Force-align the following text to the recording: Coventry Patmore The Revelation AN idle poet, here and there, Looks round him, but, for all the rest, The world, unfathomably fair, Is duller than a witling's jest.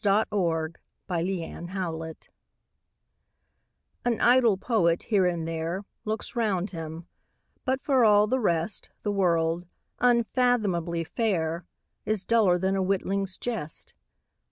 Coventry 0.03 0.25
Patmore 1.07 1.39
The 1.69 1.69
Revelation 1.75 2.17
AN 4.03 4.19
idle 4.19 4.57
poet, 4.57 5.03
here 5.03 5.27
and 5.27 5.47
there, 5.47 5.85
Looks 6.05 6.35
round 6.35 6.71
him, 6.71 7.05
but, 7.65 7.79
for 7.83 8.03
all 8.03 8.25
the 8.25 8.39
rest, 8.39 8.89
The 9.03 9.11
world, 9.11 9.67
unfathomably 9.99 11.03
fair, 11.03 11.67
Is 12.03 12.23
duller 12.23 12.57
than 12.57 12.75
a 12.75 12.81
witling's 12.81 13.37
jest. 13.37 13.93